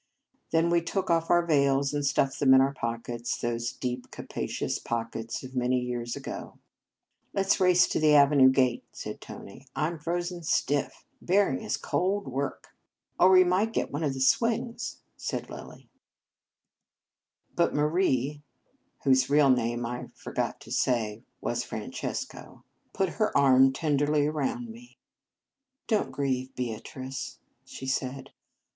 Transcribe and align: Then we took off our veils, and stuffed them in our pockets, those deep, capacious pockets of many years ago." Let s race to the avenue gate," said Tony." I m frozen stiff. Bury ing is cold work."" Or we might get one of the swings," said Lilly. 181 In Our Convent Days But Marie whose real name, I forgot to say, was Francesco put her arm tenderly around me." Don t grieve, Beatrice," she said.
Then 0.49 0.71
we 0.71 0.81
took 0.81 1.11
off 1.11 1.29
our 1.29 1.45
veils, 1.45 1.93
and 1.93 2.03
stuffed 2.03 2.39
them 2.39 2.55
in 2.55 2.59
our 2.61 2.73
pockets, 2.73 3.37
those 3.37 3.71
deep, 3.71 4.09
capacious 4.09 4.79
pockets 4.79 5.43
of 5.43 5.55
many 5.55 5.79
years 5.79 6.15
ago." 6.15 6.57
Let 7.35 7.45
s 7.45 7.59
race 7.59 7.87
to 7.89 7.99
the 7.99 8.15
avenue 8.15 8.49
gate," 8.49 8.83
said 8.93 9.21
Tony." 9.21 9.67
I 9.75 9.85
m 9.85 9.99
frozen 9.99 10.41
stiff. 10.41 11.05
Bury 11.21 11.57
ing 11.59 11.63
is 11.63 11.77
cold 11.77 12.27
work."" 12.27 12.69
Or 13.19 13.29
we 13.29 13.43
might 13.43 13.73
get 13.73 13.91
one 13.91 14.03
of 14.03 14.15
the 14.15 14.21
swings," 14.21 15.01
said 15.17 15.51
Lilly. 15.51 15.87
181 17.53 17.63
In 17.69 17.79
Our 17.83 17.89
Convent 17.91 18.03
Days 18.07 18.41
But 18.41 18.41
Marie 18.41 18.43
whose 19.03 19.29
real 19.29 19.49
name, 19.51 19.85
I 19.85 20.07
forgot 20.15 20.59
to 20.61 20.71
say, 20.71 21.21
was 21.41 21.63
Francesco 21.63 22.63
put 22.91 23.09
her 23.19 23.37
arm 23.37 23.71
tenderly 23.71 24.25
around 24.25 24.71
me." 24.71 24.97
Don 25.87 26.05
t 26.07 26.11
grieve, 26.11 26.55
Beatrice," 26.55 27.37
she 27.63 27.85
said. 27.85 28.31